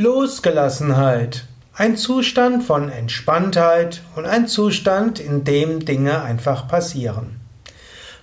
Losgelassenheit. 0.00 1.42
Ein 1.74 1.96
Zustand 1.96 2.62
von 2.62 2.88
Entspanntheit 2.88 4.00
und 4.14 4.26
ein 4.26 4.46
Zustand, 4.46 5.18
in 5.18 5.42
dem 5.42 5.84
Dinge 5.84 6.22
einfach 6.22 6.68
passieren. 6.68 7.40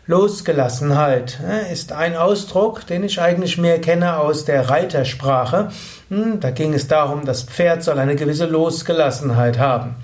Losgelassenheit 0.08 1.38
äh, 1.46 1.74
ist 1.74 1.92
ein 1.92 2.16
Ausdruck, 2.16 2.88
den 2.88 3.04
ich 3.04 3.20
eigentlich 3.20 3.58
mehr 3.58 3.82
kenne 3.82 4.20
aus 4.20 4.46
der 4.46 4.70
Reitersprache. 4.70 5.68
Hm, 6.08 6.40
da 6.40 6.52
ging 6.52 6.74
es 6.74 6.88
darum, 6.88 7.26
das 7.26 7.44
Pferd 7.44 7.84
soll 7.84 8.00
eine 8.00 8.16
gewisse 8.16 8.46
Losgelassenheit 8.46 9.60
haben. 9.60 9.96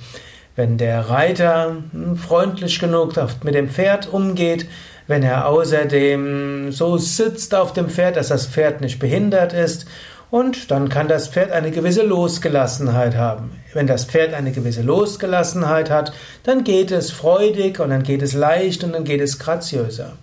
Wenn 0.57 0.77
der 0.77 1.09
Reiter 1.09 1.77
hm, 1.93 2.17
freundlich 2.17 2.79
genug 2.79 3.13
mit 3.45 3.55
dem 3.55 3.69
Pferd 3.69 4.11
umgeht, 4.11 4.65
wenn 5.07 5.23
er 5.23 5.47
außerdem 5.47 6.73
so 6.73 6.97
sitzt 6.97 7.55
auf 7.55 7.71
dem 7.71 7.89
Pferd, 7.89 8.17
dass 8.17 8.27
das 8.27 8.45
Pferd 8.45 8.81
nicht 8.81 8.99
behindert 8.99 9.53
ist 9.53 9.85
und 10.31 10.71
dann 10.71 10.89
kann 10.89 11.09
das 11.09 11.27
Pferd 11.27 11.51
eine 11.51 11.71
gewisse 11.71 12.03
Losgelassenheit 12.03 13.15
haben. 13.15 13.51
Wenn 13.73 13.85
das 13.85 14.05
Pferd 14.05 14.33
eine 14.33 14.51
gewisse 14.51 14.81
Losgelassenheit 14.81 15.89
hat, 15.89 16.13
dann 16.43 16.63
geht 16.63 16.89
es 16.91 17.11
freudig 17.11 17.79
und 17.79 17.89
dann 17.89 18.03
geht 18.03 18.21
es 18.21 18.33
leicht 18.33 18.83
und 18.83 18.93
dann 18.93 19.03
geht 19.03 19.21
es 19.21 19.37
graziöser. 19.37 20.13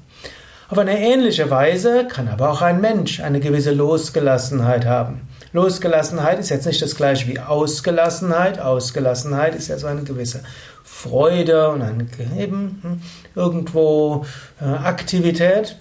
Auf 0.70 0.78
eine 0.78 0.98
ähnliche 0.98 1.50
Weise 1.50 2.06
kann 2.08 2.28
aber 2.28 2.50
auch 2.50 2.62
ein 2.62 2.80
Mensch 2.80 3.20
eine 3.20 3.40
gewisse 3.40 3.72
Losgelassenheit 3.72 4.86
haben. 4.86 5.28
Losgelassenheit 5.52 6.38
ist 6.38 6.50
jetzt 6.50 6.66
nicht 6.66 6.82
das 6.82 6.94
gleiche 6.94 7.26
wie 7.26 7.38
Ausgelassenheit. 7.38 8.60
Ausgelassenheit 8.60 9.54
ist 9.54 9.68
ja 9.68 9.78
so 9.78 9.86
eine 9.86 10.02
gewisse 10.02 10.40
Freude 10.84 11.70
und 11.70 11.82
ein 11.82 12.10
eben 12.38 12.80
hm, 12.82 13.02
irgendwo 13.34 14.26
äh, 14.60 14.64
Aktivität. 14.64 15.76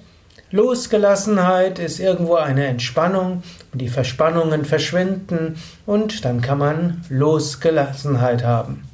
Losgelassenheit 0.50 1.78
ist 1.78 2.00
irgendwo 2.00 2.36
eine 2.36 2.68
Entspannung 2.68 3.44
und 3.74 3.82
die 3.82 3.90
Verspannungen 3.90 4.64
verschwinden 4.64 5.62
und 5.86 6.24
dann 6.24 6.42
kann 6.42 6.58
man 6.58 7.06
Losgelassenheit 7.10 8.46
haben. 8.46 8.88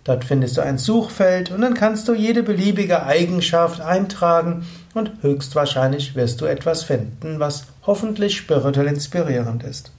Dort 0.04 0.24
findest 0.26 0.58
du 0.58 0.60
ein 0.60 0.76
Suchfeld 0.76 1.50
und 1.50 1.62
dann 1.62 1.72
kannst 1.72 2.06
du 2.06 2.12
jede 2.12 2.42
beliebige 2.42 3.04
Eigenschaft 3.04 3.80
eintragen 3.80 4.66
und 4.92 5.10
höchstwahrscheinlich 5.22 6.14
wirst 6.16 6.42
du 6.42 6.44
etwas 6.44 6.82
finden, 6.82 7.40
was 7.40 7.64
hoffentlich 7.86 8.36
spirituell 8.36 8.88
inspirierend 8.88 9.62
ist. 9.62 9.90